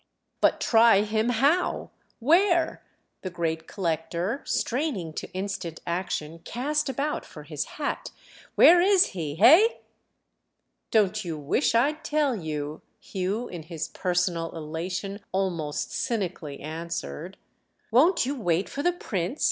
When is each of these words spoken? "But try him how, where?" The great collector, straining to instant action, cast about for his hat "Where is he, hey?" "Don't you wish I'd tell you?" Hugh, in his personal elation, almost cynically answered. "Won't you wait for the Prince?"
"But 0.41 0.59
try 0.59 1.03
him 1.03 1.29
how, 1.29 1.91
where?" 2.17 2.81
The 3.21 3.29
great 3.29 3.67
collector, 3.67 4.41
straining 4.45 5.13
to 5.13 5.31
instant 5.31 5.79
action, 5.85 6.39
cast 6.39 6.89
about 6.89 7.23
for 7.23 7.43
his 7.43 7.65
hat 7.77 8.09
"Where 8.55 8.81
is 8.81 9.09
he, 9.09 9.35
hey?" 9.35 9.81
"Don't 10.89 11.23
you 11.23 11.37
wish 11.37 11.75
I'd 11.75 12.03
tell 12.03 12.35
you?" 12.35 12.81
Hugh, 12.99 13.47
in 13.47 13.61
his 13.61 13.89
personal 13.89 14.51
elation, 14.55 15.19
almost 15.31 15.91
cynically 15.91 16.61
answered. 16.61 17.37
"Won't 17.91 18.25
you 18.25 18.33
wait 18.33 18.69
for 18.69 18.81
the 18.81 18.93
Prince?" 18.93 19.39